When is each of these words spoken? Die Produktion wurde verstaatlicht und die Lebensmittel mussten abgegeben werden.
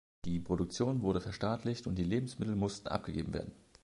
Die 0.25 0.39
Produktion 0.39 1.03
wurde 1.03 1.21
verstaatlicht 1.21 1.85
und 1.85 1.93
die 1.93 2.03
Lebensmittel 2.03 2.55
mussten 2.55 2.87
abgegeben 2.87 3.35
werden. 3.35 3.51